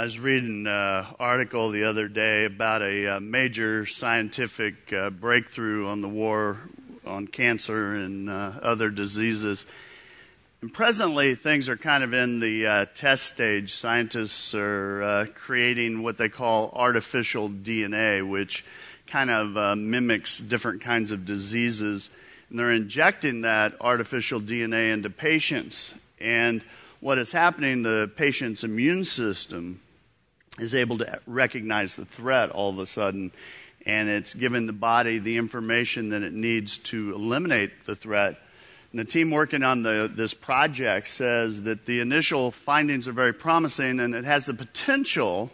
[0.00, 5.88] I was reading an article the other day about a, uh, major scientific uh, breakthrough
[5.88, 6.56] on the war
[7.04, 9.66] on cancer and uh, other diseases.
[10.62, 13.74] And presently, things are kind of in the uh, test stage.
[13.74, 18.64] Scientists are uh, creating what they call artificial DNA, which
[19.06, 22.08] kind of uh, mimics different kinds of diseases.
[22.48, 25.92] And they're injecting that artificial DNA into patients.
[26.18, 26.62] And
[27.00, 29.82] what is happening, the patient's immune system
[30.60, 33.32] is able to recognize the threat all of a sudden,
[33.86, 38.38] and it's given the body the information that it needs to eliminate the threat.
[38.90, 43.32] And the team working on the, this project says that the initial findings are very
[43.32, 45.50] promising, and it has the potential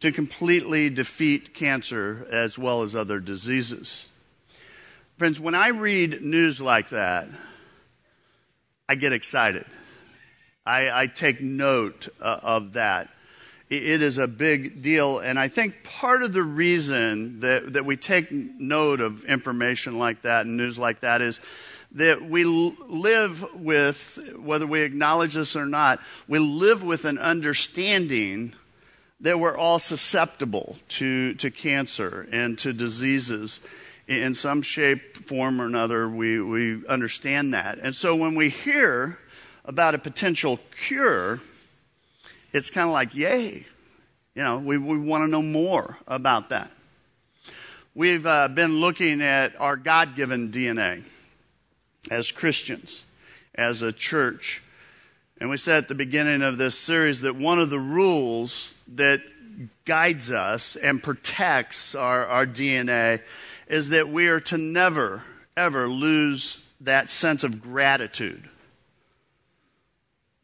[0.00, 4.08] to completely defeat cancer as well as other diseases.
[5.16, 7.28] Friends, when I read news like that,
[8.88, 9.64] I get excited.
[10.66, 13.08] I, I take note uh, of that.
[13.72, 17.96] It, is a big deal, and I think part of the reason that, that we
[17.96, 21.40] take note of information like that and news like that is
[21.92, 28.52] that we live with, whether we acknowledge this or not, we live with an understanding
[29.22, 33.60] that we're all susceptible to, to cancer and to diseases
[34.06, 36.10] in some shape, form, or another.
[36.10, 37.78] We, we understand that.
[37.78, 39.18] And so when we hear
[39.64, 41.40] about a potential cure,
[42.52, 43.66] it's kind of like, yay.
[44.34, 46.70] You know, we, we want to know more about that.
[47.94, 51.02] We've uh, been looking at our God given DNA
[52.10, 53.04] as Christians,
[53.54, 54.62] as a church.
[55.38, 59.20] And we said at the beginning of this series that one of the rules that
[59.84, 63.20] guides us and protects our, our DNA
[63.68, 65.24] is that we are to never,
[65.56, 68.48] ever lose that sense of gratitude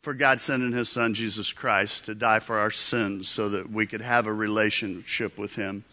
[0.03, 3.87] for God sending his son Jesus Christ to die for our sins so that we
[3.87, 5.85] could have a relationship with him.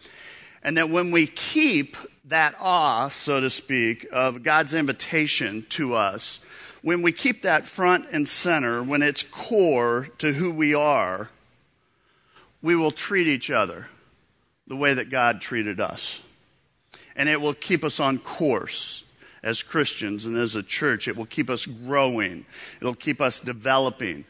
[0.62, 1.96] And that when we keep
[2.26, 6.40] that awe, so to speak, of God's invitation to us,
[6.82, 11.30] when we keep that front and center, when it's core to who we are,
[12.62, 13.88] we will treat each other
[14.66, 16.20] the way that God treated us.
[17.14, 19.04] And it will keep us on course
[19.46, 21.06] as Christians and as a church.
[21.06, 22.44] It will keep us growing.
[22.80, 24.24] It'll keep us developing,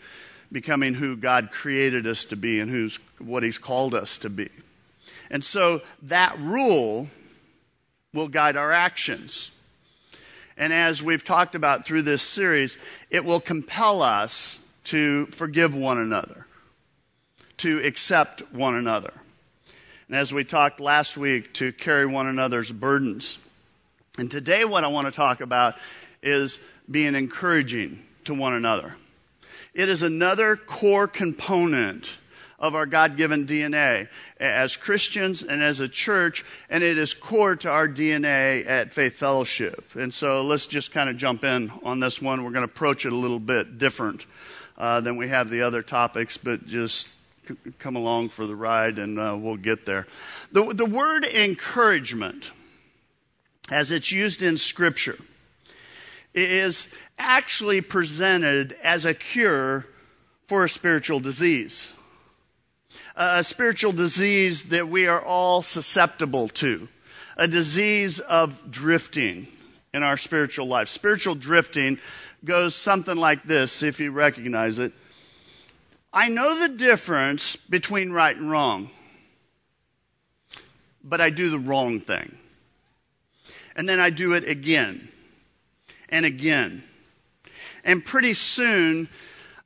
[0.52, 4.50] becoming who God created us to be and who's what He's called us to be.
[5.30, 7.08] And so that rule
[8.12, 9.50] will guide our actions.
[10.58, 12.76] And as we've talked about through this series,
[13.10, 16.46] it will compel us to forgive one another,
[17.58, 19.14] to accept one another.
[20.08, 23.38] And as we talked last week, to carry one another's burdens.
[24.18, 25.74] And today, what I want to talk about
[26.22, 26.58] is
[26.90, 28.96] being encouraging to one another.
[29.74, 32.16] It is another core component
[32.58, 34.08] of our God given DNA
[34.40, 39.18] as Christians and as a church, and it is core to our DNA at Faith
[39.18, 39.84] Fellowship.
[39.94, 42.42] And so let's just kind of jump in on this one.
[42.42, 44.24] We're going to approach it a little bit different
[44.78, 47.06] uh, than we have the other topics, but just
[47.46, 50.06] c- come along for the ride and uh, we'll get there.
[50.52, 52.50] The, the word encouragement
[53.70, 55.18] as it's used in Scripture,
[56.34, 56.88] is
[57.18, 59.86] actually presented as a cure
[60.46, 61.92] for a spiritual disease.
[63.16, 66.88] A spiritual disease that we are all susceptible to.
[67.36, 69.48] A disease of drifting
[69.94, 70.88] in our spiritual life.
[70.88, 71.98] Spiritual drifting
[72.44, 74.92] goes something like this, if you recognize it.
[76.12, 78.90] I know the difference between right and wrong,
[81.02, 82.36] but I do the wrong thing.
[83.76, 85.08] And then I do it again
[86.08, 86.82] and again.
[87.84, 89.08] And pretty soon,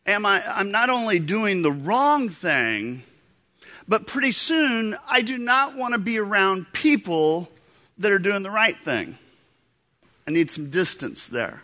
[0.04, 3.02] am I, I'm not only doing the wrong thing,
[3.88, 7.48] but pretty soon I do not want to be around people
[7.98, 9.16] that are doing the right thing.
[10.26, 11.62] I need some distance there.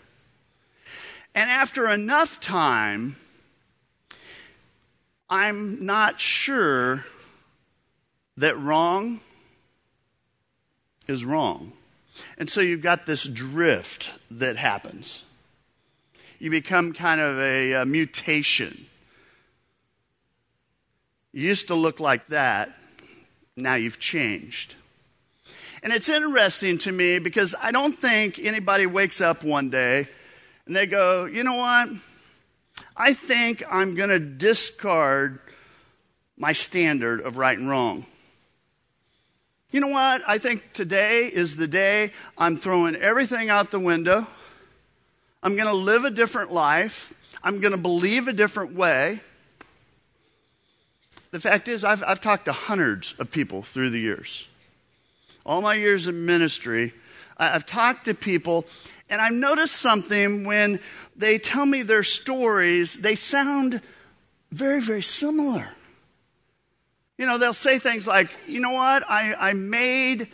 [1.34, 3.17] And after enough time,
[5.28, 7.04] I'm not sure
[8.37, 9.21] that wrong
[11.07, 11.72] is wrong.
[12.39, 15.24] And so you've got this drift that happens.
[16.39, 18.86] You become kind of a, a mutation.
[21.33, 22.71] You used to look like that,
[23.57, 24.74] now you've changed.
[25.83, 30.09] And it's interesting to me because I don't think anybody wakes up one day
[30.66, 31.91] and they go, you know what?
[32.97, 35.41] I think I'm going to discard
[36.36, 38.07] my standard of right and wrong.
[39.72, 40.22] You know what?
[40.27, 44.27] I think today is the day I'm throwing everything out the window.
[45.42, 47.13] I'm going to live a different life.
[47.42, 49.21] I'm going to believe a different way.
[51.33, 54.47] the fact is, I've, I've talked to hundreds of people through the years.
[55.45, 56.92] All my years of ministry,
[57.36, 58.66] I've talked to people,
[59.10, 60.80] and I've noticed something when
[61.16, 63.80] they tell me their stories, they sound
[64.51, 65.69] very, very similar.
[67.18, 70.28] You know, they'll say things like, you know what, I, I made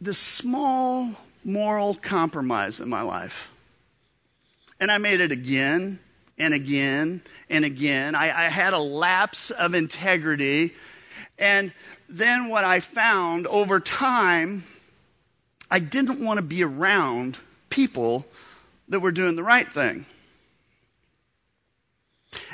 [0.00, 1.10] this small
[1.44, 3.50] moral compromise in my life.
[4.78, 5.98] And I made it again
[6.38, 8.14] and again and again.
[8.14, 10.74] I, I had a lapse of integrity.
[11.38, 11.72] And
[12.08, 14.64] then what I found over time,
[15.70, 17.38] I didn't want to be around
[17.68, 18.26] people
[18.88, 20.04] that were doing the right thing.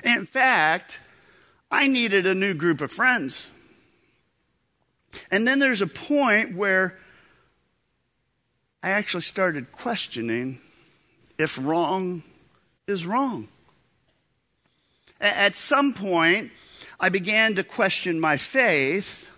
[0.05, 1.00] In fact,
[1.76, 3.50] I needed a new group of friends.
[5.31, 6.96] And then there's a point where
[8.82, 10.58] I actually started questioning
[11.37, 12.23] if wrong
[12.87, 13.49] is wrong.
[15.20, 16.50] At some point,
[16.99, 19.31] I began to question my faith,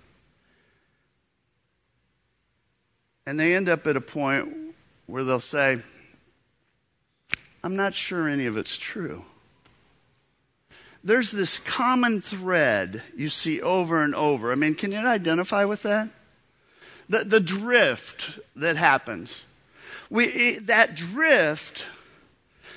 [3.26, 4.55] and they end up at a point
[5.06, 5.79] where they'll say,
[7.64, 9.25] I'm not sure any of it's true.
[11.08, 14.52] There's this common thread you see over and over.
[14.52, 16.10] I mean, can you identify with that?
[17.08, 19.46] The, the drift that happens.
[20.10, 21.87] We, that drift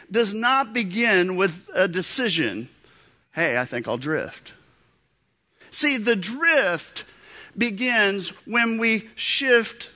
[0.09, 2.69] does not begin with a decision
[3.33, 4.53] hey, I think I'll drift.
[5.69, 7.03] See, the drift
[7.57, 9.91] begins when we shift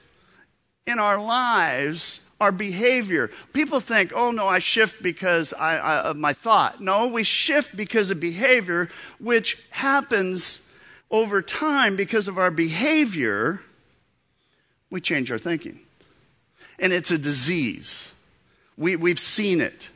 [0.85, 3.31] in our lives our behavior.
[3.53, 6.80] People think, oh no, I shift because I, I, of my thought.
[6.80, 8.88] No, we shift because of behavior,
[9.19, 10.62] which happens
[11.09, 13.62] over time because of our behavior.
[14.92, 15.80] We change our thinking.
[16.77, 18.13] And it's a disease.
[18.77, 19.89] We, we've seen it.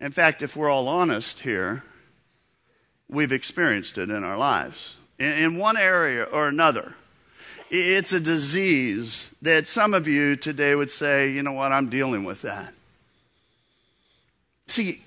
[0.00, 1.82] In fact, if we're all honest here,
[3.08, 6.94] we've experienced it in our lives in, in one area or another.
[7.70, 12.24] It's a disease that some of you today would say, you know what, I'm dealing
[12.24, 12.72] with that.
[14.68, 15.02] See,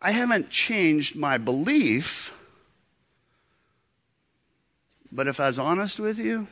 [0.00, 2.32] I haven't changed my belief,
[5.12, 6.48] but if I was honest with you,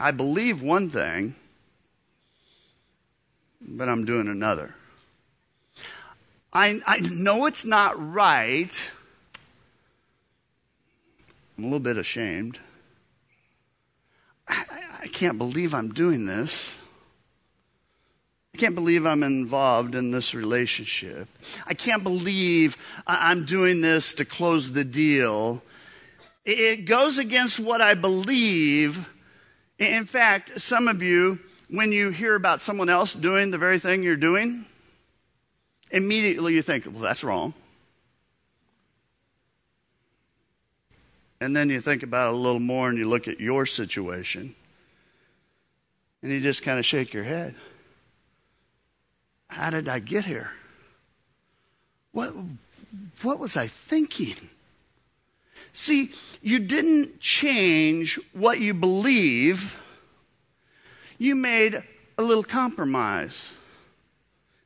[0.00, 1.34] I believe one thing,
[3.60, 4.74] but I'm doing another.
[6.52, 8.92] I, I know it's not right
[11.56, 12.58] I'm a little bit ashamed.
[15.02, 16.78] I, can't believe I'm doing this.
[18.54, 21.28] I can't believe I'm involved in this relationship.
[21.66, 22.76] I can't believe
[23.06, 25.62] I'm doing this to close the deal.
[26.44, 29.08] It goes against what I believe.
[29.78, 31.38] In fact, some of you,
[31.68, 34.66] when you hear about someone else doing the very thing you're doing,
[35.90, 37.54] immediately you think, well, that's wrong.
[41.42, 44.54] And then you think about it a little more and you look at your situation
[46.22, 47.56] and you just kind of shake your head.
[49.48, 50.52] How did I get here?
[52.12, 52.32] What,
[53.22, 54.50] what was I thinking?
[55.72, 56.12] See,
[56.42, 59.82] you didn't change what you believe,
[61.18, 61.82] you made
[62.18, 63.50] a little compromise.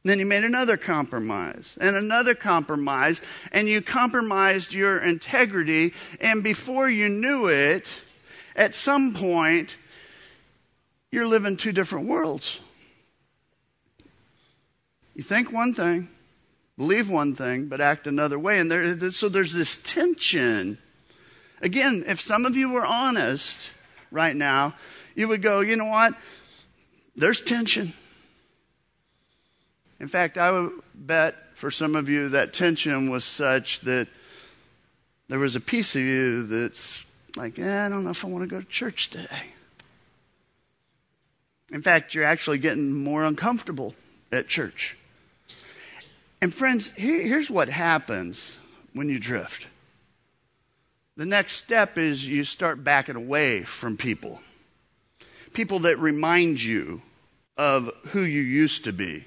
[0.07, 3.21] Then you made another compromise and another compromise,
[3.51, 5.95] and you compromised your integrity.
[6.21, 7.91] And before you knew it,
[8.55, 9.77] at some point,
[11.11, 12.61] you're living two different worlds.
[15.17, 16.09] You think one thing,
[16.79, 18.61] believe one thing, but act another way.
[18.61, 20.79] And there, so there's this tension.
[21.61, 23.71] Again, if some of you were honest
[24.13, 24.77] right now,
[25.17, 26.15] you would go, you know what?
[27.17, 27.93] There's tension.
[29.99, 34.09] In fact, I would bet for some of you that tension was such that
[35.29, 38.43] there was a piece of you that's like, eh, I don't know if I want
[38.43, 39.47] to go to church today.
[41.73, 43.95] In fact, you're actually getting more uncomfortable
[44.31, 44.97] at church.
[46.41, 48.59] And friends, here, here's what happens
[48.93, 49.67] when you drift.
[51.17, 54.41] The next step is you start backing away from people.
[55.55, 57.01] People that remind you
[57.57, 59.25] of who you used to be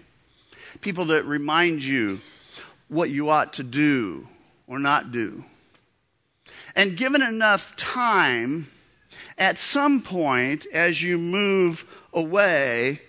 [0.82, 2.20] people that remind you
[2.88, 4.28] what you ought to do
[4.68, 5.44] or not do.
[6.76, 8.68] And given enough time,
[9.38, 13.02] at some point, as you move away,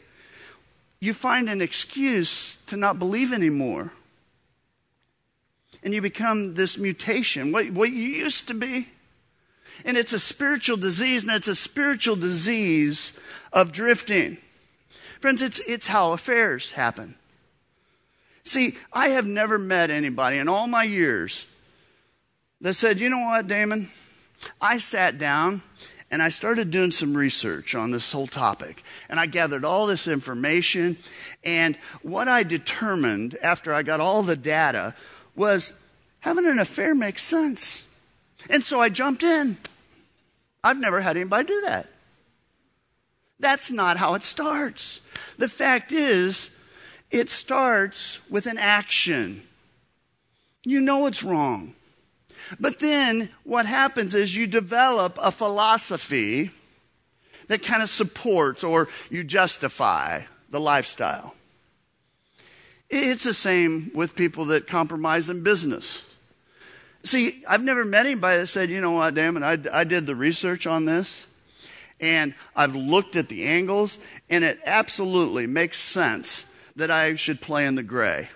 [1.00, 3.92] you find an excuse to not believe anymore.
[5.82, 8.88] And you become this mutation, what, what you used to be.
[9.84, 13.18] And it's a spiritual disease, and it's a spiritual disease
[13.52, 14.36] of drifting.
[15.20, 17.16] Friends, it's, it's how affairs happen.
[18.50, 21.46] See, I have never met anybody in all my years
[22.60, 23.88] that said, you know what, Damon?
[24.60, 25.62] I sat down
[26.10, 28.82] and I started doing some research on this whole topic.
[29.08, 30.96] And I gathered all this information.
[31.44, 34.96] And what I determined after I got all the data
[35.36, 35.80] was
[36.18, 37.88] having an affair makes sense.
[38.48, 39.58] And so I jumped in.
[40.64, 41.86] I've never had anybody do that.
[43.38, 45.02] That's not how it starts.
[45.38, 46.50] The fact is,
[47.10, 49.42] it starts with an action.
[50.64, 51.74] You know it's wrong.
[52.58, 56.50] But then what happens is you develop a philosophy
[57.48, 61.34] that kind of supports or you justify the lifestyle.
[62.88, 66.04] It's the same with people that compromise in business.
[67.04, 70.16] See, I've never met anybody that said, you know what, Damon, I, I did the
[70.16, 71.26] research on this
[72.00, 73.98] and I've looked at the angles
[74.28, 76.46] and it absolutely makes sense
[76.80, 78.30] that I should play in the gray.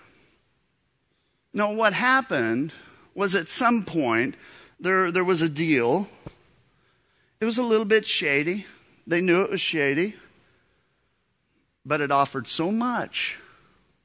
[1.55, 2.75] No, what happened
[3.15, 4.35] was at some point
[4.79, 6.11] there, there was a deal.
[7.41, 8.67] It was a little bit shady.
[9.07, 10.15] They knew it was shady,
[11.87, 13.39] but it offered so much,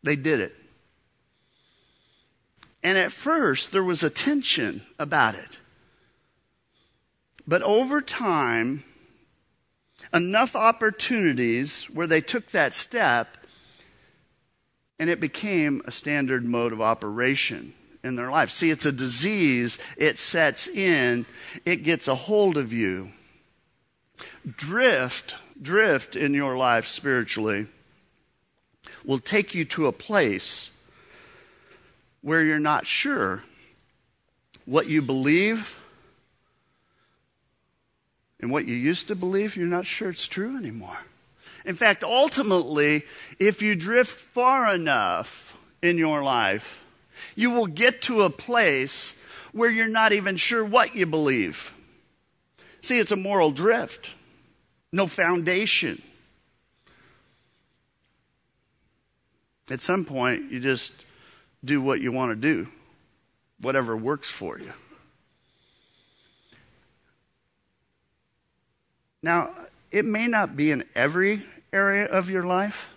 [0.04, 0.56] they did it.
[2.82, 5.60] And at first, there was a tension about it.
[7.46, 8.86] But over time,
[10.14, 13.36] enough opportunities where they took that step
[15.00, 18.52] and it became a standard mode of operation in their life.
[18.52, 21.26] See, it's a disease, it sets in,
[21.66, 23.10] it gets a hold of you.
[24.46, 27.68] Drift, drift in your life spiritually
[29.06, 30.72] will take you to a place
[32.22, 33.44] where you're not sure
[34.66, 35.80] what you believe
[38.42, 40.98] and what you used to believe, you're not sure it's true anymore.
[41.66, 43.04] In fact, ultimately,
[43.40, 46.84] if you drift far enough in your life,
[47.36, 49.18] you will get to a place
[49.52, 51.74] where you're not even sure what you believe.
[52.82, 54.10] See, it's a moral drift,
[54.92, 56.02] no foundation.
[59.70, 60.94] At some point, you just
[61.64, 62.68] do what you want to do,
[63.62, 64.72] whatever works for you.
[69.22, 69.52] Now,
[69.92, 71.42] it may not be in every
[71.74, 72.92] area of your life,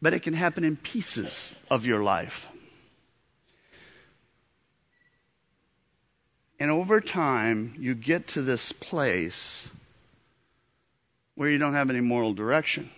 [0.00, 2.48] but it can happen in pieces of your life.
[6.58, 9.70] And over time, you get to this place
[11.34, 12.90] where you don't have any moral direction.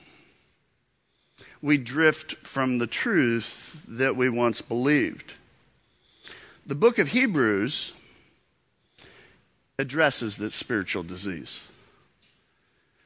[1.60, 5.34] We drift from the truth that we once believed.
[6.64, 7.92] The book of Hebrews
[9.76, 11.60] addresses this spiritual disease.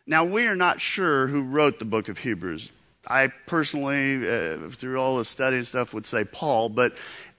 [0.06, 2.72] Now, we are not sure who wrote the book of Hebrews.
[3.06, 6.96] I personally, uh, through all the study and stuff, would say Paul, but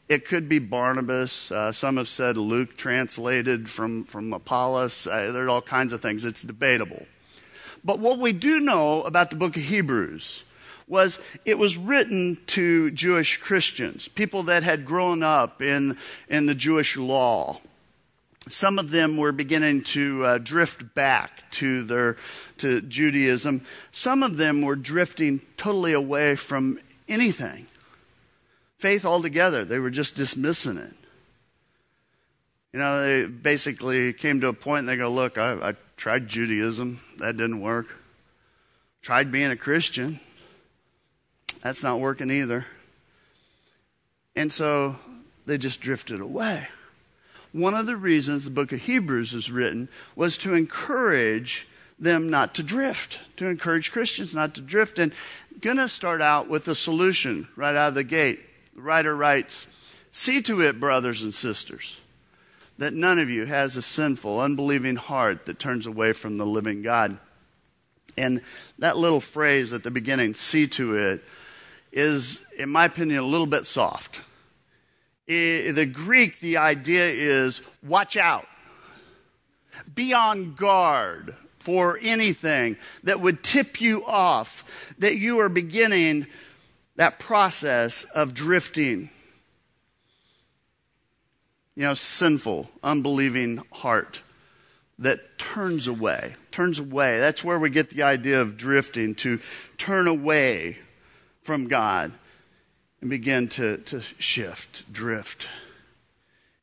[0.07, 1.51] it could be Barnabas.
[1.51, 5.07] Uh, some have said Luke translated from, from Apollos.
[5.07, 6.23] Uh, there are all kinds of things.
[6.23, 7.05] It's debatable.
[7.83, 10.45] But what we do know about the book of Hebrews
[10.87, 15.97] was it was written to Jewish Christians, people that had grown up in,
[16.29, 17.59] in the Jewish law.
[18.49, 22.17] Some of them were beginning to uh, drift back to their
[22.57, 23.65] to Judaism.
[23.91, 27.67] Some of them were drifting totally away from anything.
[28.77, 29.63] Faith altogether.
[29.63, 30.93] They were just dismissing it.
[32.73, 36.27] You know, they basically came to a point and they go, Look, I, I tried
[36.27, 36.99] Judaism.
[37.19, 37.95] That didn't work.
[39.01, 40.19] Tried being a Christian.
[41.61, 42.65] That's not working either.
[44.35, 44.97] And so
[45.45, 46.67] they just drifted away.
[47.53, 51.67] One of the reasons the book of Hebrews is written was to encourage
[51.99, 54.97] them not to drift, to encourage Christians not to drift.
[54.97, 55.13] And
[55.61, 58.39] going to start out with a solution right out of the gate.
[58.75, 59.67] The writer writes,
[60.11, 61.99] See to it, brothers and sisters,
[62.79, 66.81] that none of you has a sinful, unbelieving heart that turns away from the living
[66.81, 67.17] God.
[68.17, 68.41] And
[68.79, 71.23] that little phrase at the beginning, see to it,
[71.91, 74.21] is, in my opinion, a little bit soft.
[75.27, 78.47] The Greek, the idea is watch out,
[79.93, 86.27] be on guard, for anything that would tip you off that you are beginning
[86.97, 89.09] that process of drifting.
[91.73, 94.21] You know, sinful, unbelieving heart
[94.99, 97.19] that turns away, turns away.
[97.19, 99.39] That's where we get the idea of drifting, to
[99.77, 100.77] turn away
[101.43, 102.11] from God
[103.03, 105.45] and begin to, to shift, drift.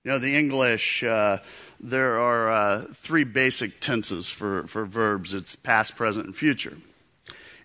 [0.03, 1.41] You know, the English, uh,
[1.79, 6.79] there are uh, three basic tenses for, for verbs it's past, present, and future.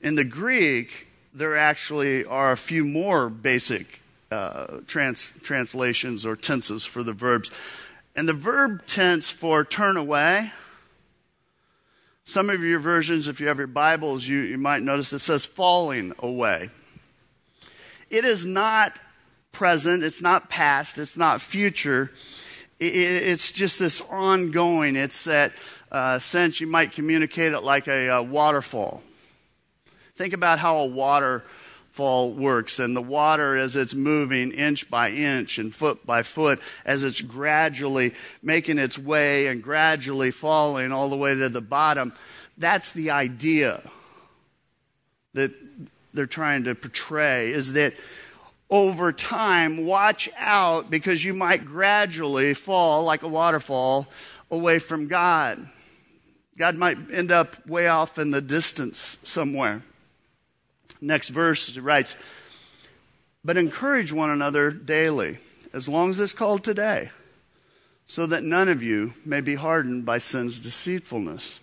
[0.01, 6.84] In the Greek, there actually are a few more basic uh, trans, translations or tenses
[6.84, 7.51] for the verbs.
[8.13, 10.51] And the verb tense for turn away,
[12.25, 15.46] some of your versions, if you have your Bibles, you, you might notice it says
[15.46, 16.72] falling away.
[18.09, 19.00] It is not
[19.51, 22.12] present, it's not past, it's not future.
[22.77, 24.97] It's just this ongoing.
[24.97, 25.53] It's that
[25.91, 29.01] uh, sense you might communicate it like a, a waterfall.
[30.13, 35.57] Think about how a waterfall works, and the water as it's moving inch by inch
[35.57, 41.15] and foot by foot, as it's gradually making its way and gradually falling all the
[41.17, 42.13] way to the bottom.
[42.57, 43.81] That's the idea
[45.33, 45.51] that
[46.15, 47.93] they're trying to portray is that
[48.69, 54.07] over time, watch out because you might gradually fall like a waterfall
[54.50, 55.69] away from God.
[56.57, 59.84] God might end up way off in the distance somewhere.
[61.01, 62.15] Next verse, he writes,
[63.43, 65.38] But encourage one another daily,
[65.74, 67.12] as long as it's called today,
[68.07, 71.60] so that none of you may be hardened by sin's deceitfulness.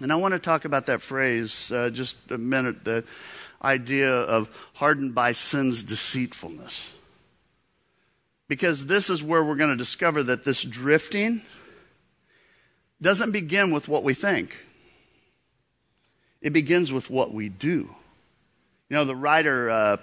[0.00, 3.04] And I want to talk about that phrase uh, just a minute the
[3.62, 6.94] idea of hardened by sin's deceitfulness.
[8.48, 11.42] Because this is where we're going to discover that this drifting
[13.02, 14.56] doesn't begin with what we think,
[16.40, 17.94] it begins with what we do.
[18.88, 19.96] You know, the writer uh,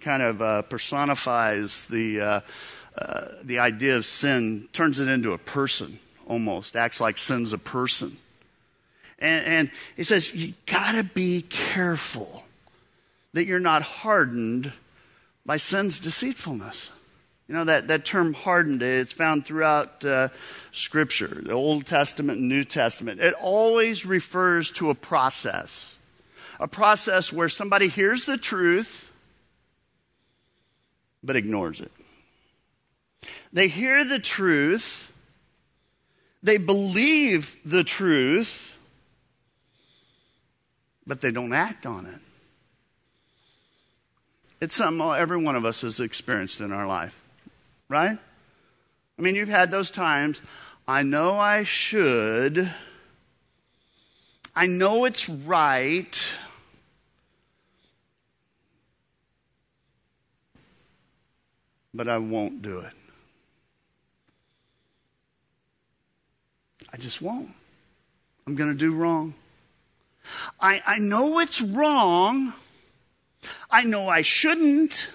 [0.00, 2.40] kind of uh, personifies the, uh,
[2.96, 7.58] uh, the idea of sin, turns it into a person almost, acts like sin's a
[7.58, 8.16] person.
[9.22, 12.44] And, and he says, you gotta be careful
[13.32, 14.72] that you're not hardened
[15.46, 16.90] by sin's deceitfulness.
[17.48, 20.28] You know, that, that term hardened, it's found throughout uh,
[20.70, 23.20] Scripture, the Old Testament and New Testament.
[23.20, 25.96] It always refers to a process
[26.60, 29.10] a process where somebody hears the truth
[31.24, 31.90] but ignores it.
[33.52, 35.10] They hear the truth,
[36.42, 38.71] they believe the truth,
[41.06, 42.18] but they don't act on it.
[44.60, 47.18] It's something every one of us has experienced in our life,
[47.88, 48.16] right?
[49.18, 50.40] I mean, you've had those times,
[50.86, 52.70] I know I should,
[54.54, 56.32] I know it's right,
[61.92, 62.92] but I won't do it.
[66.92, 67.50] I just won't.
[68.46, 69.34] I'm going to do wrong.
[70.60, 72.52] I, I know it's wrong.
[73.70, 75.08] I know I shouldn't.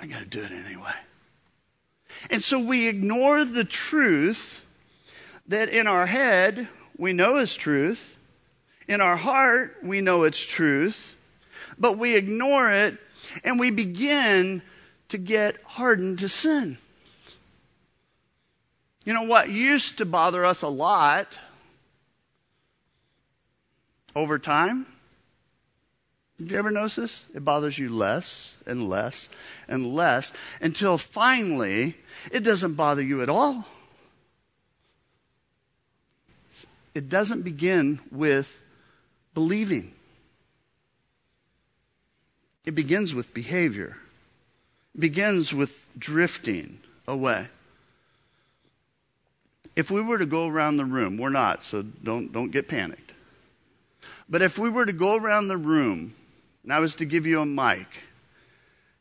[0.00, 0.94] I got to do it anyway.
[2.30, 4.64] And so we ignore the truth
[5.46, 8.16] that in our head we know is truth,
[8.88, 11.14] in our heart we know it's truth,
[11.78, 12.98] but we ignore it
[13.44, 14.62] and we begin
[15.08, 16.78] to get hardened to sin.
[19.04, 21.38] You know what used to bother us a lot
[24.14, 24.86] over time?
[26.40, 27.26] Have you ever noticed this?
[27.34, 29.28] It bothers you less and less
[29.68, 31.96] and less until finally
[32.32, 33.66] it doesn't bother you at all.
[36.94, 38.62] It doesn't begin with
[39.34, 39.92] believing.
[42.66, 43.96] It begins with behavior.
[44.94, 47.48] It begins with drifting away.
[49.76, 53.09] If we were to go around the room, we're not, so don't, don't get panicked.
[54.30, 56.14] But if we were to go around the room
[56.62, 57.88] and I was to give you a mic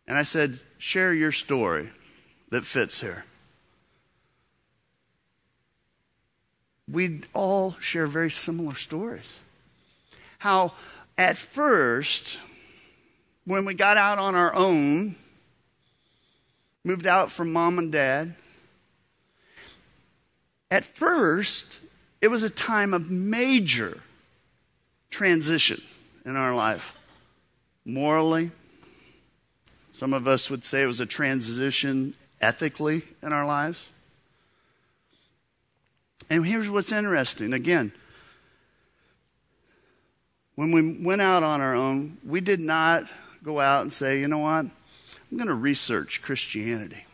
[0.07, 1.91] and I said, share your story
[2.49, 3.25] that fits here,
[6.91, 9.37] we'd all share very similar stories.
[10.39, 10.73] How
[11.15, 12.39] at first,
[13.45, 15.15] when we got out on our own,
[16.83, 18.35] moved out from mom and dad,
[20.71, 21.81] at first,
[22.19, 24.01] it was a time of major
[25.09, 25.81] transition
[26.25, 26.95] in our life.
[27.85, 28.51] Morally,
[29.91, 33.91] some of us would say it was a transition ethically in our lives.
[36.29, 37.91] And here's what's interesting again,
[40.55, 43.09] when we went out on our own, we did not
[43.43, 44.65] go out and say, you know what?
[44.65, 47.05] I'm going to research Christianity.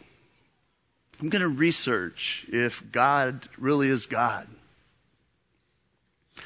[1.21, 4.47] I'm going to research if God really is God.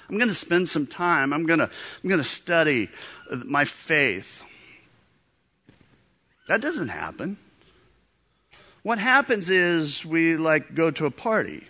[0.10, 1.34] I'm going to spend some time.
[1.34, 2.90] I'm going to, I'm going to study
[3.46, 4.44] my faith.
[6.48, 7.38] That doesn't happen.
[8.84, 11.68] What happens is we like go to a party.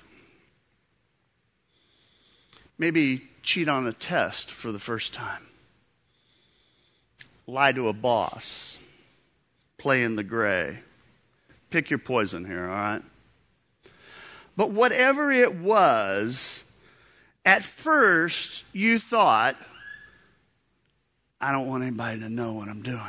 [2.78, 5.50] Maybe cheat on a test for the first time
[7.50, 8.78] lie to a boss,
[9.78, 10.80] Play in the gray.
[11.70, 13.02] Pick your poison here, all right?
[14.58, 16.66] But whatever it was,
[17.50, 19.58] at first you thought,
[21.42, 23.02] I don't want anybody to know what I'm doing.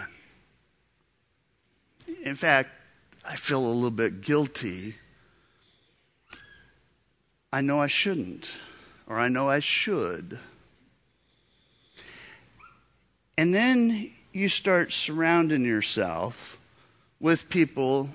[2.25, 2.71] In fact,
[3.23, 4.95] I feel a little bit guilty.
[7.53, 8.51] I know I shouldn't,
[9.07, 10.39] or I know I should.
[13.37, 16.59] And then you start surrounding yourself
[17.21, 18.09] with people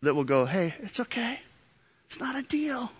[0.00, 1.40] that will go, hey, it's okay.
[2.06, 2.92] It's not a deal.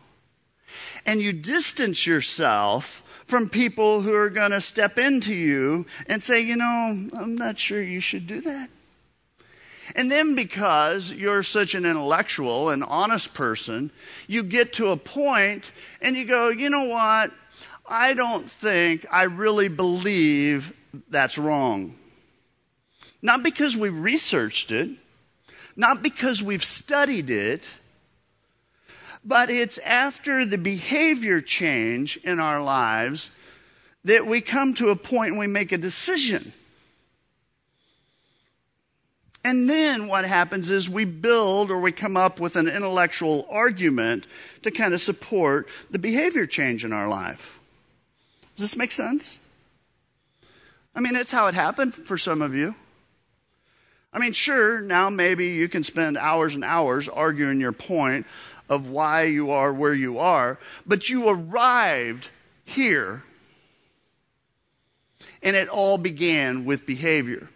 [1.07, 6.41] And you distance yourself from people who are going to step into you and say,
[6.41, 8.71] you know, I'm not sure you should do that.
[9.95, 13.91] And then because you're such an intellectual and honest person,
[14.27, 17.31] you get to a point and you go, you know what?
[17.87, 20.73] I don't think I really believe
[21.09, 21.97] that's wrong.
[23.21, 24.91] Not because we've researched it,
[25.77, 27.69] not because we've studied it,
[29.25, 33.31] but it's after the behavior change in our lives
[34.05, 36.53] that we come to a point and we make a decision.
[39.43, 44.27] And then what happens is we build or we come up with an intellectual argument
[44.63, 47.59] to kind of support the behavior change in our life.
[48.57, 49.39] Does this make sense?
[50.95, 52.75] I mean, it's how it happened for some of you.
[54.15, 58.27] I mean, sure, now maybe you can spend hours and hours arguing your point
[58.69, 62.31] of why you are where you are, but you arrived
[62.65, 63.25] here
[65.43, 67.51] and it all began with behavior.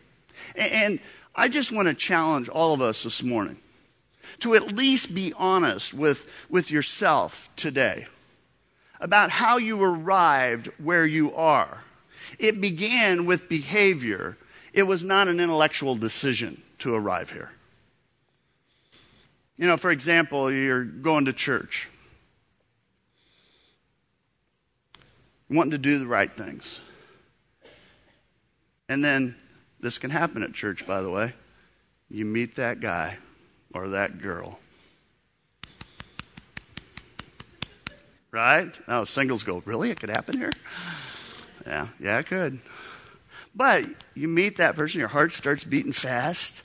[0.56, 0.98] And
[1.34, 3.58] I just want to challenge all of us this morning
[4.40, 8.06] to at least be honest with, with yourself today
[9.00, 11.82] about how you arrived where you are.
[12.40, 14.36] It began with behavior
[14.72, 17.50] it was not an intellectual decision to arrive here.
[19.56, 21.88] You know, for example, you're going to church,
[25.50, 26.80] wanting to do the right things.
[28.88, 29.34] And then
[29.80, 31.34] this can happen at church, by the way.
[32.08, 33.18] You meet that guy
[33.74, 34.58] or that girl.
[38.30, 38.72] Right?
[38.86, 39.90] Now, singles go, really?
[39.90, 40.52] It could happen here?
[41.66, 42.60] Yeah, yeah, it could.
[43.58, 46.62] But you meet that person, your heart starts beating fast.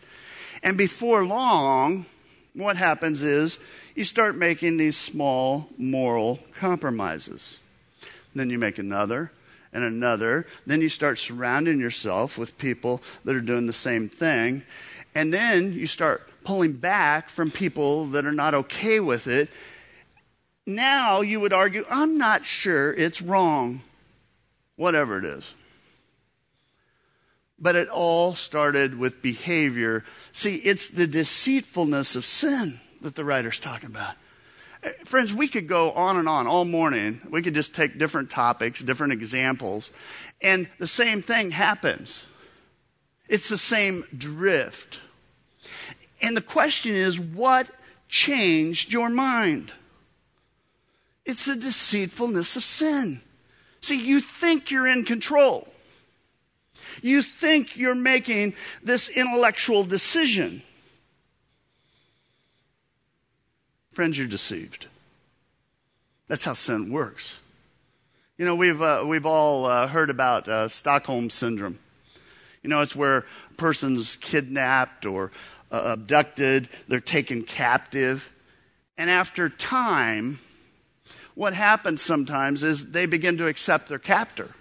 [0.61, 2.05] And before long,
[2.53, 3.57] what happens is
[3.95, 7.59] you start making these small moral compromises.
[8.35, 9.31] Then you make another
[9.73, 10.45] and another.
[10.67, 14.61] Then you start surrounding yourself with people that are doing the same thing.
[15.15, 19.49] And then you start pulling back from people that are not okay with it.
[20.67, 23.81] Now you would argue, I'm not sure it's wrong,
[24.75, 25.55] whatever it is.
[27.63, 30.03] But it all started with behavior.
[30.33, 34.15] See, it's the deceitfulness of sin that the writer's talking about.
[34.83, 37.21] Eh, friends, we could go on and on all morning.
[37.29, 39.91] We could just take different topics, different examples,
[40.41, 42.25] and the same thing happens.
[43.29, 44.99] It's the same drift.
[46.21, 47.69] And the question is, what
[48.09, 49.71] changed your mind?
[51.25, 53.21] It's the deceitfulness of sin.
[53.79, 55.72] See, you think you're in control.
[57.01, 58.53] You think you're making
[58.83, 60.61] this intellectual decision.
[63.91, 64.87] Friends, you're deceived.
[66.27, 67.39] That's how sin works.
[68.37, 71.77] You know, we've, uh, we've all uh, heard about uh, Stockholm Syndrome.
[72.63, 75.31] You know, it's where a person's kidnapped or
[75.71, 78.31] uh, abducted, they're taken captive.
[78.97, 80.39] And after time,
[81.35, 84.51] what happens sometimes is they begin to accept their captor.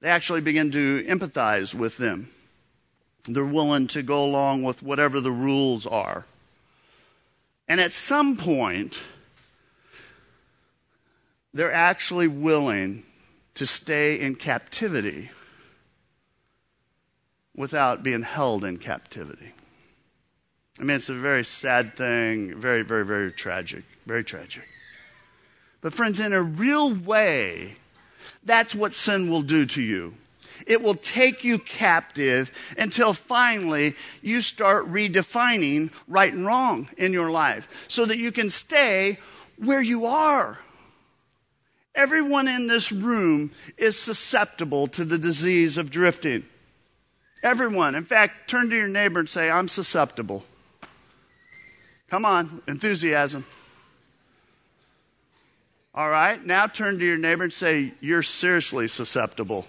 [0.00, 2.30] They actually begin to empathize with them.
[3.24, 6.24] They're willing to go along with whatever the rules are.
[7.68, 8.98] And at some point,
[11.52, 13.04] they're actually willing
[13.54, 15.30] to stay in captivity
[17.54, 19.52] without being held in captivity.
[20.78, 24.66] I mean, it's a very sad thing, very, very, very tragic, very tragic.
[25.82, 27.76] But, friends, in a real way,
[28.44, 30.14] that's what sin will do to you.
[30.66, 37.30] It will take you captive until finally you start redefining right and wrong in your
[37.30, 39.18] life so that you can stay
[39.56, 40.58] where you are.
[41.94, 46.44] Everyone in this room is susceptible to the disease of drifting.
[47.42, 47.94] Everyone.
[47.94, 50.44] In fact, turn to your neighbor and say, I'm susceptible.
[52.08, 53.44] Come on, enthusiasm.
[56.00, 59.66] All right, now turn to your neighbor and say, You're seriously susceptible.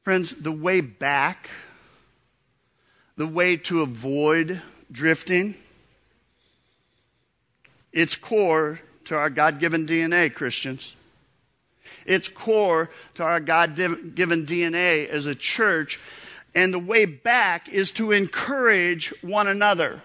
[0.04, 1.50] Friends, the way back,
[3.18, 5.54] the way to avoid drifting,
[7.92, 10.96] it's core to our God given DNA, Christians.
[12.08, 16.00] It's core to our God given DNA as a church.
[16.54, 20.00] And the way back is to encourage one another.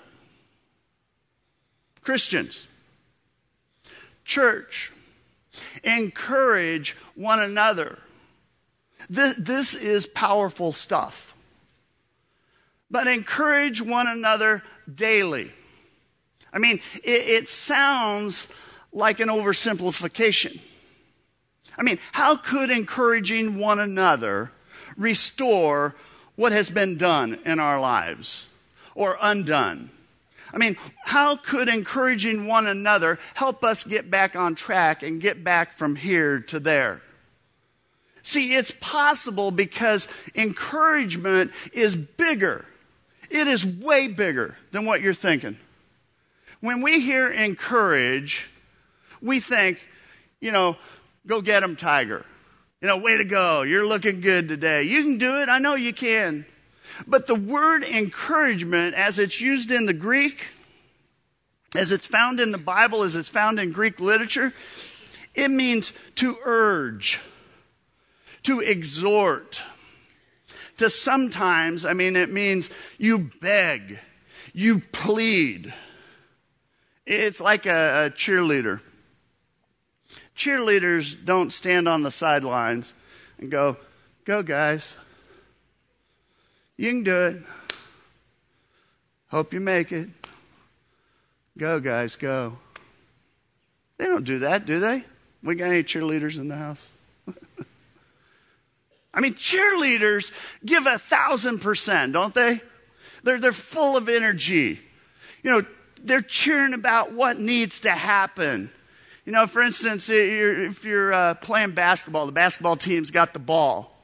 [2.02, 2.68] Christians,
[4.26, 4.92] church,
[5.82, 7.98] encourage one another.
[9.10, 11.34] This, this is powerful stuff.
[12.92, 14.62] But encourage one another
[14.94, 15.54] daily.
[16.52, 18.50] I mean, it, it sounds
[18.92, 20.60] like an oversimplification.
[21.78, 24.52] I mean, how could encouraging one another
[24.98, 25.96] restore
[26.36, 28.48] what has been done in our lives
[28.96, 29.90] or undone?
[30.54, 35.44] I mean, how could encouraging one another help us get back on track and get
[35.44, 37.02] back from here to there?
[38.22, 42.66] See, it's possible because encouragement is bigger.
[43.30, 45.58] It is way bigger than what you're thinking.
[46.62, 48.48] When we hear encourage,
[49.22, 49.86] we think,
[50.40, 50.78] you know,
[51.26, 52.26] go get them, Tiger.
[52.82, 53.62] You know, way to go.
[53.62, 54.84] You're looking good today.
[54.84, 55.50] You can do it.
[55.50, 56.46] I know you can.
[57.08, 60.46] But the word encouragement, as it's used in the Greek,
[61.76, 64.54] as it's found in the Bible, as it's found in Greek literature,
[65.34, 67.20] it means to urge,
[68.44, 69.64] to exhort,
[70.78, 74.00] to sometimes, I mean, it means you beg,
[74.54, 75.74] you plead.
[77.06, 78.82] It's like a, a cheerleader.
[80.36, 82.94] Cheerleaders don't stand on the sidelines
[83.40, 83.78] and go,
[84.26, 84.96] Go, guys.
[86.78, 87.38] You can do it.
[89.28, 90.10] Hope you make it.
[91.58, 92.58] Go, guys, go.
[93.98, 95.04] They don't do that, do they?
[95.44, 96.90] We got any cheerleaders in the house?
[99.14, 100.32] I mean, cheerleaders
[100.66, 102.62] give a thousand percent, don't they?
[103.24, 104.80] They're, they're full of energy.
[105.44, 105.66] You know,
[106.02, 108.72] they're cheering about what needs to happen.
[109.26, 113.96] You know, for instance, if you're uh, playing basketball, the basketball team's got the ball.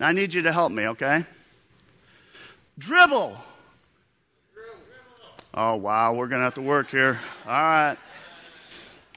[0.00, 1.24] Now, I need you to help me, okay?
[2.78, 3.36] Dribble.
[5.52, 7.20] Oh, wow, we're going to have to work here.
[7.46, 7.96] All right.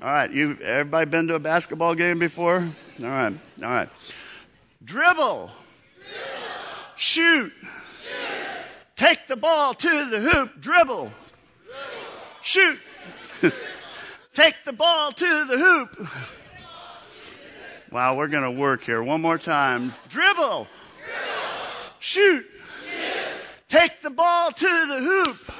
[0.01, 2.57] All right, you everybody been to a basketball game before?
[2.57, 3.33] All right.
[3.61, 3.89] All right.
[4.83, 5.51] Dribble.
[6.95, 7.53] Shoot.
[8.95, 10.59] Take the ball to the hoop.
[10.59, 11.11] Dribble.
[12.41, 12.79] Shoot.
[14.33, 16.07] Take the ball to the hoop.
[17.91, 19.03] Wow, we're going to work here.
[19.03, 19.93] One more time.
[20.07, 20.37] Dribble.
[20.37, 20.67] Dribble.
[21.99, 22.45] Shoot.
[22.85, 23.13] Shoot.
[23.67, 25.51] Take the ball to the hoop.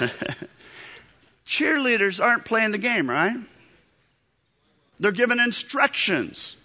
[1.46, 3.38] Cheerleaders aren't playing the game, right?
[4.98, 6.56] They're giving instructions.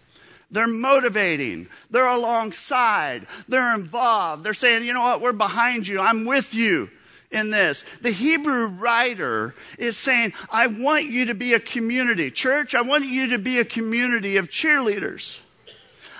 [0.51, 1.69] They're motivating.
[1.89, 3.27] They're alongside.
[3.47, 4.43] They're involved.
[4.43, 5.21] They're saying, you know what?
[5.21, 6.01] We're behind you.
[6.01, 6.89] I'm with you
[7.33, 7.83] in this.
[8.01, 12.31] The Hebrew writer is saying, I want you to be a community.
[12.31, 15.39] Church, I want you to be a community of cheerleaders.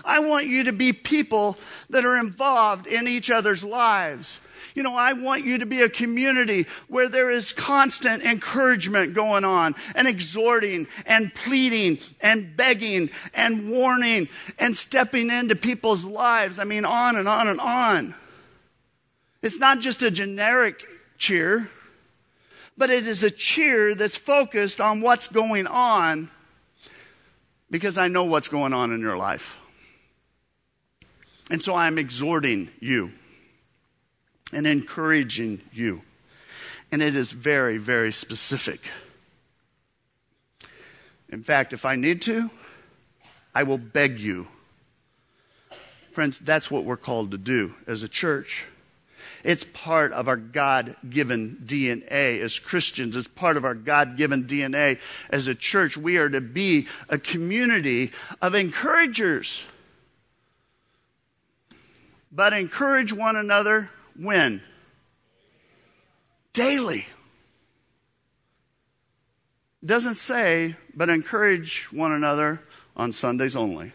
[0.04, 1.58] I want you to be people
[1.89, 4.39] that are involved in each other's lives.
[4.76, 9.43] You know, I want you to be a community where there is constant encouragement going
[9.43, 16.58] on and exhorting and pleading and begging and warning and stepping into people's lives.
[16.58, 18.15] I mean, on and on and on.
[19.43, 20.84] It's not just a generic
[21.23, 21.69] cheer,
[22.77, 26.29] but it is a cheer that's focused on what's going on
[27.71, 29.57] because I know what's going on in your life.
[31.49, 33.12] And so I'm exhorting you
[34.51, 36.01] and encouraging you.
[36.91, 38.81] And it is very, very specific.
[41.29, 42.49] In fact, if I need to,
[43.55, 44.47] I will beg you.
[46.12, 48.67] Friends, that's what we're called to do as a church.
[49.43, 53.15] It's part of our God given DNA as Christians.
[53.15, 55.97] It's part of our God given DNA as a church.
[55.97, 59.65] We are to be a community of encouragers.
[62.32, 64.62] But encourage one another when?
[66.53, 67.06] Daily.
[69.82, 72.62] It doesn't say, but encourage one another
[72.95, 73.91] on Sundays only.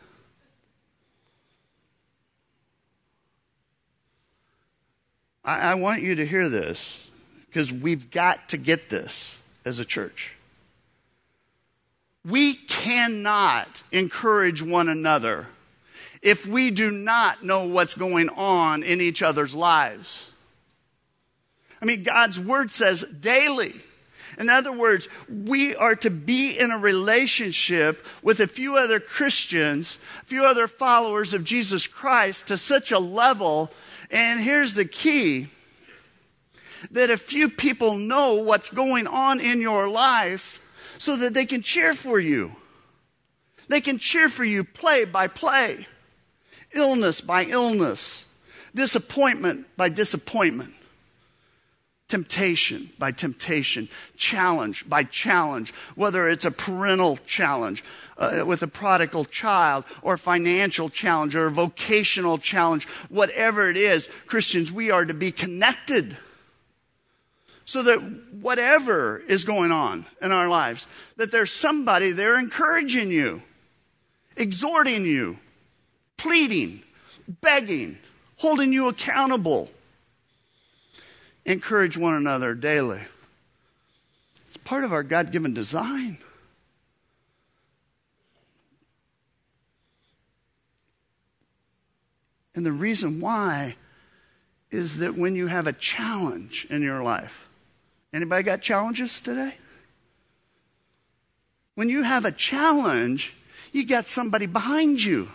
[5.48, 7.08] I, I want you to hear this
[7.46, 10.36] because we've got to get this as a church.
[12.22, 15.46] We cannot encourage one another
[16.20, 20.28] if we do not know what's going on in each other's lives.
[21.80, 23.72] I mean, God's word says daily.
[24.38, 29.98] In other words, we are to be in a relationship with a few other Christians,
[30.22, 33.72] a few other followers of Jesus Christ to such a level.
[34.10, 35.48] And here's the key
[36.90, 40.60] that a few people know what's going on in your life
[40.98, 42.56] so that they can cheer for you.
[43.68, 45.86] They can cheer for you play by play,
[46.72, 48.26] illness by illness,
[48.74, 50.74] disappointment by disappointment
[52.08, 57.84] temptation by temptation, challenge by challenge, whether it's a parental challenge
[58.16, 64.72] uh, with a prodigal child, or financial challenge, or vocational challenge, whatever it is, Christians,
[64.72, 66.16] we are to be connected.
[67.64, 67.98] So that
[68.32, 73.42] whatever is going on in our lives, that there's somebody there encouraging you,
[74.36, 75.38] exhorting you,
[76.16, 76.82] pleading,
[77.42, 77.98] begging,
[78.36, 79.68] holding you accountable
[81.48, 83.00] encourage one another daily.
[84.46, 86.18] It's part of our God given design.
[92.54, 93.76] And the reason why
[94.70, 97.48] is that when you have a challenge in your life,
[98.12, 99.56] anybody got challenges today?
[101.76, 103.34] When you have a challenge,
[103.72, 105.30] you got somebody behind you.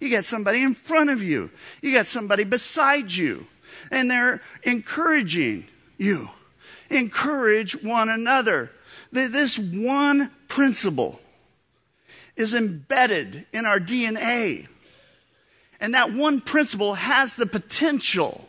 [0.00, 1.50] You got somebody in front of you.
[1.82, 3.46] You got somebody beside you
[3.90, 6.30] and they're encouraging you.
[6.90, 8.70] Encourage one another.
[9.12, 11.20] This one principle
[12.36, 14.68] is embedded in our DNA.
[15.80, 18.48] And that one principle has the potential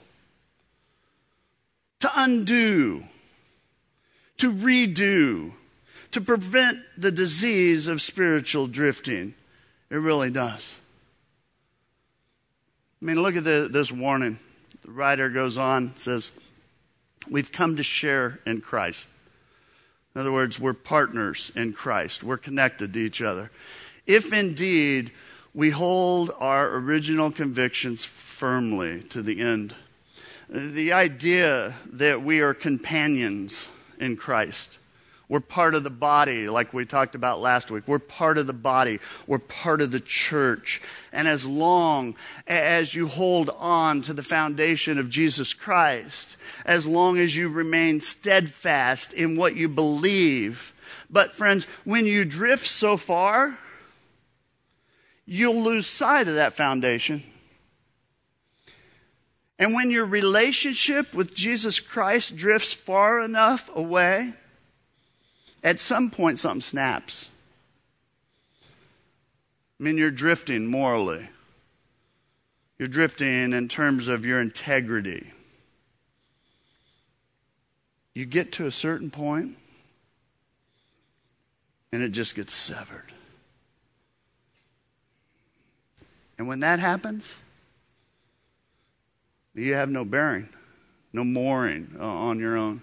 [1.99, 3.03] to undo,
[4.37, 5.51] to redo,
[6.11, 9.35] to prevent the disease of spiritual drifting.
[9.89, 10.75] It really does.
[13.01, 14.39] I mean, look at the, this warning.
[14.89, 16.31] The writer goes on, says,
[17.29, 19.07] We've come to share in Christ.
[20.15, 22.23] In other words, we're partners in Christ.
[22.23, 23.51] We're connected to each other.
[24.07, 25.11] If indeed
[25.53, 29.75] we hold our original convictions firmly to the end,
[30.49, 33.67] the idea that we are companions
[33.99, 34.78] in Christ
[35.29, 37.83] we're part of the body, like we talked about last week.
[37.87, 38.99] We're part of the body.
[39.27, 40.81] We're part of the church.
[41.13, 42.15] And as long
[42.47, 48.01] as you hold on to the foundation of Jesus Christ, as long as you remain
[48.01, 50.73] steadfast in what you believe,
[51.11, 53.55] but friends, when you drift so far,
[55.27, 57.23] you'll lose sight of that foundation.
[59.59, 64.33] And when your relationship with Jesus Christ drifts far enough away,
[65.63, 67.29] at some point, something snaps.
[69.79, 71.29] I mean, you're drifting morally.
[72.77, 75.31] You're drifting in terms of your integrity.
[78.13, 79.57] You get to a certain point,
[81.91, 83.11] and it just gets severed.
[86.37, 87.41] And when that happens,
[89.53, 90.47] you have no bearing,
[91.11, 92.81] no mooring uh, on your own.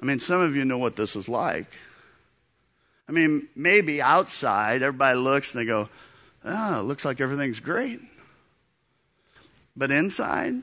[0.00, 1.66] I mean, some of you know what this is like.
[3.08, 5.88] I mean, maybe outside, everybody looks and they go,
[6.44, 8.00] oh, it looks like everything's great.
[9.76, 10.62] But inside,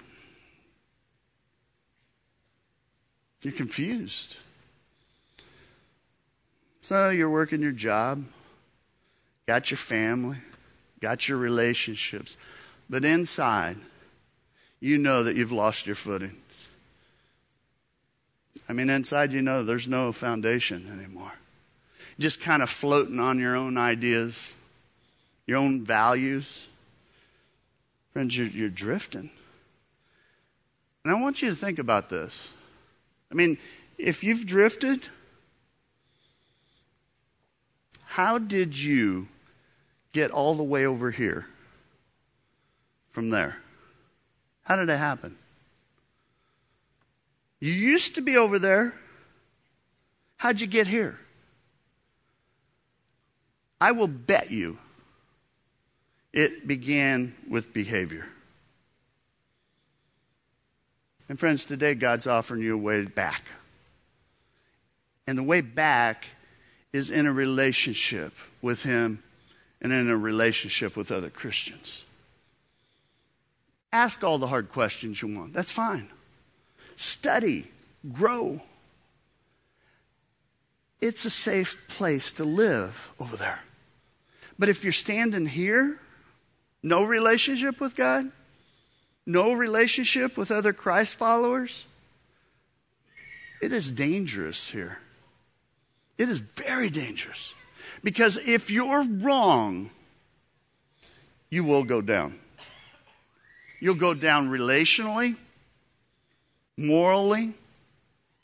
[3.43, 4.37] you're confused.
[6.81, 8.23] So you're working your job,
[9.47, 10.37] got your family,
[10.99, 12.37] got your relationships,
[12.89, 13.77] but inside,
[14.79, 16.40] you know that you've lost your footing.
[18.69, 21.33] I mean, inside you know there's no foundation anymore.
[22.19, 24.53] Just kind of floating on your own ideas,
[25.45, 26.67] your own values.
[28.13, 29.29] Friends, you're, you're drifting.
[31.03, 32.53] And I want you to think about this.
[33.31, 33.57] I mean,
[33.97, 35.07] if you've drifted,
[38.03, 39.27] how did you
[40.11, 41.47] get all the way over here
[43.09, 43.57] from there?
[44.63, 45.37] How did it happen?
[47.61, 48.93] You used to be over there.
[50.37, 51.17] How'd you get here?
[53.79, 54.79] I will bet you
[56.33, 58.25] it began with behavior.
[61.29, 63.43] And friends, today God's offering you a way back.
[65.27, 66.25] And the way back
[66.91, 69.21] is in a relationship with Him
[69.81, 72.05] and in a relationship with other Christians.
[73.93, 75.53] Ask all the hard questions you want.
[75.53, 76.09] That's fine
[77.01, 77.65] study,
[78.13, 78.61] grow.
[81.01, 83.59] It's a safe place to live over there.
[84.59, 85.99] But if you're standing here,
[86.83, 88.31] no relationship with God,
[89.25, 91.85] no relationship with other Christ followers,
[93.61, 94.97] It is dangerous here.
[96.17, 97.53] It is very dangerous.
[98.03, 99.91] Because if you're wrong,
[101.51, 102.39] you will go down.
[103.79, 105.35] You'll go down relationally,
[106.77, 107.53] morally,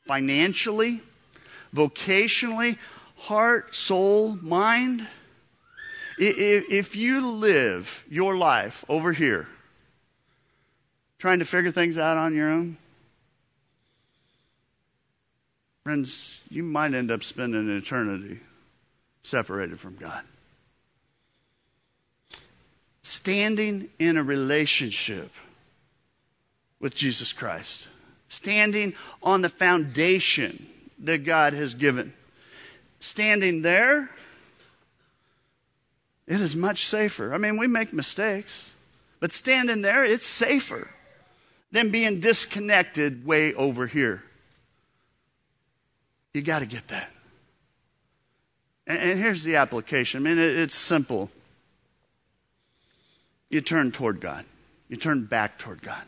[0.05, 1.01] financially,
[1.73, 2.77] vocationally,
[3.17, 5.05] heart, soul, mind.
[6.17, 9.47] If you live your life over here
[11.19, 12.77] trying to figure things out on your own,
[15.83, 18.39] friends, you might end up spending an eternity
[19.21, 20.21] separated from God.
[23.03, 25.31] Standing in a relationship
[26.79, 27.87] with Jesus Christ,
[28.27, 30.67] standing on the foundation
[30.99, 32.13] that God has given,
[32.99, 34.09] standing there,
[36.27, 37.33] it is much safer.
[37.33, 38.73] I mean, we make mistakes,
[39.19, 40.89] but standing there, it's safer
[41.71, 44.23] than being disconnected way over here.
[46.33, 47.09] You got to get that.
[48.85, 50.25] And, and, here's the application.
[50.25, 51.29] I mean, it, it's simple.
[53.49, 54.45] You turn toward God,
[54.89, 56.03] you turn back toward God.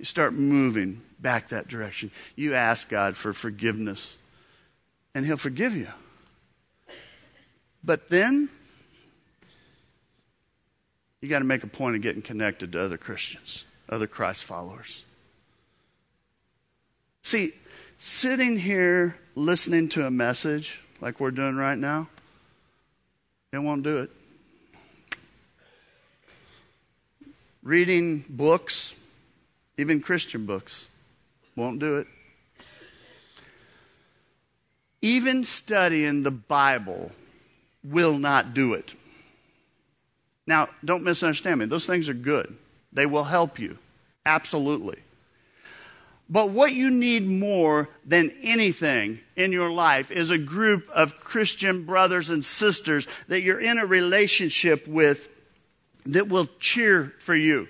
[0.00, 2.10] You start moving back that direction.
[2.34, 4.16] You ask God for forgiveness,
[5.14, 5.88] and He'll forgive you.
[7.84, 8.48] But then,
[11.20, 15.04] you got to make a point of getting connected to other Christians, other Christ followers.
[17.20, 17.52] See,
[17.98, 22.08] sitting here listening to a message like we're doing right now,
[23.52, 24.10] it won't do it.
[27.62, 28.94] Reading books,
[29.80, 30.88] even Christian books,
[31.56, 32.06] won't do it.
[35.02, 37.10] Even studying the Bible
[37.82, 38.92] will not do it.
[40.46, 41.66] Now, don't misunderstand me.
[41.66, 42.54] Those things are good.
[42.92, 43.78] They will help you.
[44.26, 44.98] Absolutely.
[46.28, 51.84] But what you need more than anything in your life is a group of Christian
[51.84, 55.28] brothers and sisters that you're in a relationship with
[56.04, 57.66] that will cheer for you.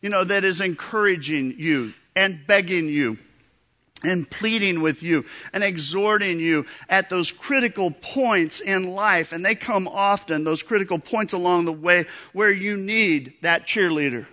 [0.00, 3.18] You know, that is encouraging you and begging you
[4.04, 9.32] and pleading with you and exhorting you at those critical points in life.
[9.32, 14.26] And they come often, those critical points along the way where you need that cheerleader.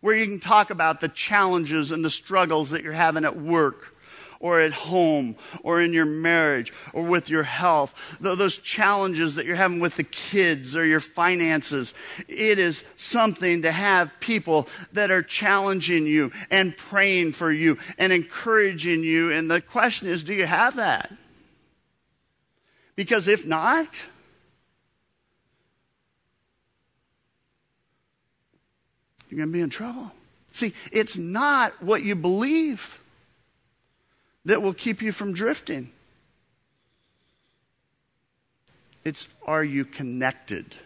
[0.00, 3.94] Where you can talk about the challenges and the struggles that you're having at work
[4.40, 9.54] or at home or in your marriage or with your health, those challenges that you're
[9.54, 11.94] having with the kids or your finances.
[12.26, 18.12] It is something to have people that are challenging you and praying for you and
[18.12, 19.30] encouraging you.
[19.30, 21.12] And the question is, do you have that?
[22.96, 24.06] Because if not,
[29.28, 30.12] you're going to be in trouble.
[30.52, 32.99] See, it's not what you believe
[34.44, 35.90] that will keep you from drifting.
[39.04, 40.76] It's are you connected?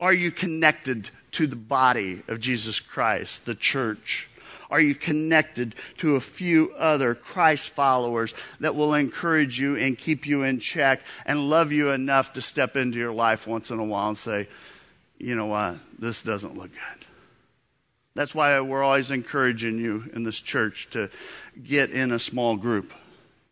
[0.00, 4.28] Are you connected to the body of Jesus Christ, the church?
[4.70, 10.26] Are you connected to a few other Christ followers that will encourage you and keep
[10.26, 13.84] you in check and love you enough to step into your life once in a
[13.84, 14.48] while and say,
[15.18, 16.99] you know what, this doesn't look good?
[18.14, 21.10] That's why we're always encouraging you in this church to
[21.62, 22.92] get in a small group.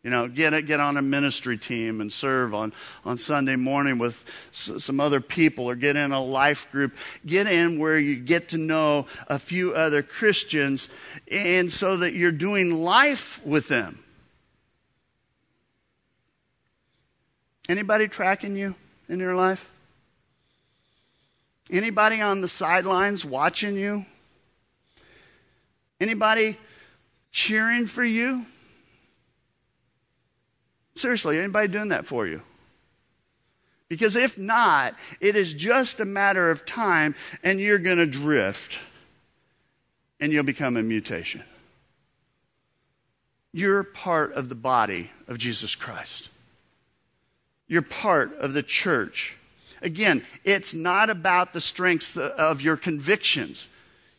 [0.03, 2.73] You know, get get on a ministry team and serve on,
[3.05, 6.97] on Sunday morning with s- some other people or get in a life group.
[7.27, 10.89] Get in where you get to know a few other Christians
[11.31, 14.03] and so that you're doing life with them.
[17.69, 18.77] Anybody tracking you
[19.09, 19.69] in your life?
[21.71, 24.07] Anybody on the sidelines watching you?
[26.01, 26.57] Anybody
[27.31, 28.47] cheering for you?
[30.95, 32.43] Seriously, anybody doing that for you?
[33.89, 38.79] Because if not, it is just a matter of time and you're going to drift
[40.21, 41.43] and you'll become a mutation.
[43.53, 46.29] You're part of the body of Jesus Christ.
[47.67, 49.37] You're part of the church.
[49.81, 53.69] Again, it's not about the strengths of your convictions.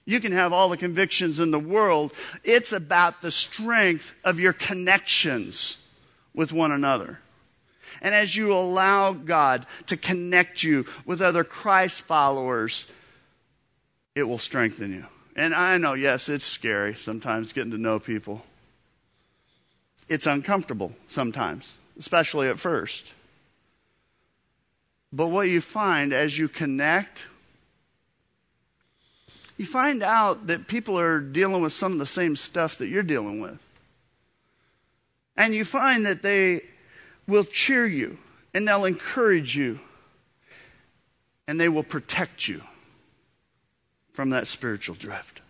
[0.09, 2.13] You can have all the convictions in the world.
[2.43, 5.83] It's about the strength of your connections
[6.33, 7.19] with one another.
[8.01, 12.87] And as you allow God to connect you with other Christ followers,
[14.15, 15.05] it will strengthen you.
[15.35, 18.43] And I know, yes, it's scary sometimes getting to know people.
[20.07, 23.13] It's uncomfortable sometimes, especially at first.
[25.13, 27.27] But what you find as you connect
[29.59, 33.03] you find out that people are dealing with some of the same stuff that you're
[33.03, 33.59] dealing with.
[35.35, 36.61] And you find that they
[37.27, 38.17] will cheer you
[38.53, 39.81] and they'll encourage you
[41.45, 42.61] and they will protect you
[44.13, 45.41] from that spiritual drift.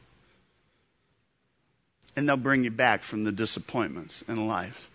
[2.15, 4.89] And they'll bring you back from the disappointments in life.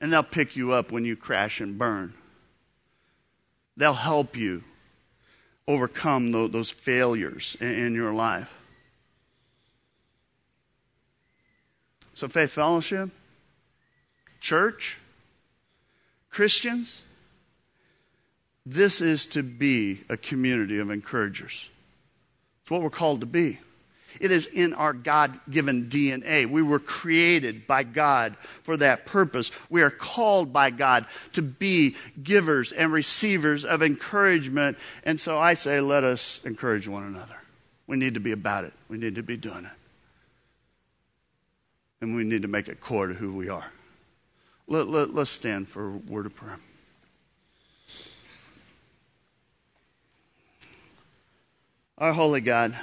[0.00, 2.14] And they'll pick you up when you crash and burn.
[3.76, 4.64] They'll help you
[5.70, 8.52] overcome those failures in your life.
[12.14, 13.10] So, Faith Fellowship,
[14.40, 14.98] church,
[16.28, 17.02] Christians,
[18.66, 21.68] this is to be a community of encouragers.
[22.62, 23.58] It's what we're called to be.
[24.20, 26.50] It is in our God given DNA.
[26.50, 29.52] We were created by God for that purpose.
[29.68, 34.78] We are called by God to be givers and receivers of encouragement.
[35.04, 37.36] And so I say, let us encourage one another.
[37.86, 39.70] We need to be about it, we need to be doing it.
[42.00, 43.66] And we need to make it core to who we are.
[44.66, 46.58] Let, let, let's stand for a word of prayer.
[51.98, 52.74] Our holy God,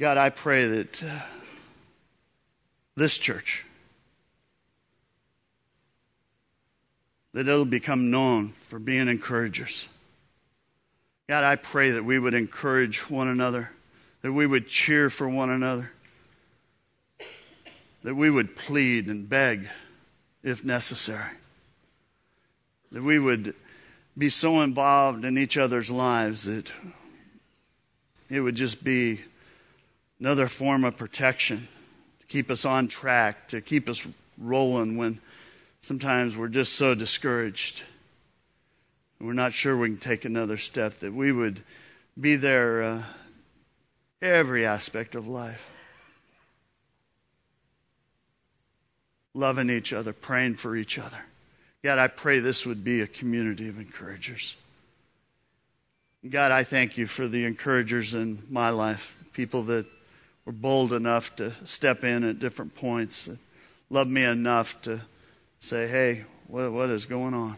[0.00, 1.20] God, I pray that uh,
[2.96, 3.66] this church,
[7.34, 9.86] that it'll become known for being encouragers.
[11.28, 13.72] God, I pray that we would encourage one another,
[14.22, 15.90] that we would cheer for one another,
[18.02, 19.68] that we would plead and beg
[20.42, 21.36] if necessary,
[22.90, 23.54] that we would
[24.16, 26.72] be so involved in each other's lives that
[28.30, 29.20] it would just be
[30.20, 31.66] another form of protection
[32.20, 34.06] to keep us on track, to keep us
[34.38, 35.18] rolling when
[35.80, 37.82] sometimes we're just so discouraged.
[39.20, 41.62] We're not sure we can take another step, that we would
[42.18, 43.02] be there uh,
[44.22, 45.66] every aspect of life.
[49.34, 51.18] Loving each other, praying for each other.
[51.82, 54.56] God, I pray this would be a community of encouragers.
[56.28, 59.86] God, I thank you for the encouragers in my life, people that
[60.50, 63.28] were bold enough to step in at different points,
[63.88, 65.00] love me enough to
[65.60, 67.56] say, hey, what, what is going on?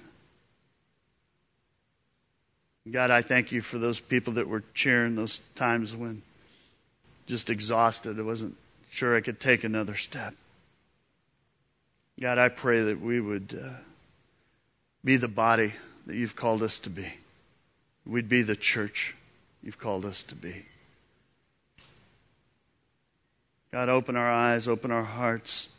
[2.91, 6.21] God, I thank you for those people that were cheering those times when
[7.27, 8.19] just exhausted.
[8.19, 8.57] I wasn't
[8.91, 10.35] sure I could take another step.
[12.21, 13.59] God, I pray that we would.
[13.59, 13.73] Uh,
[15.05, 15.73] be the body
[16.07, 17.13] that you've called us to be.
[18.07, 19.17] We'd be the church
[19.63, 20.65] you've called us to be.
[23.73, 25.71] God, open our eyes, open our hearts.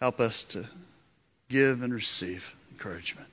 [0.00, 0.66] Help us to
[1.48, 3.28] give and receive encouragement.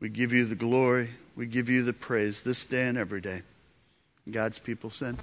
[0.00, 1.10] We give you the glory.
[1.36, 3.42] We give you the praise this day and every day.
[4.30, 5.18] God's people sin.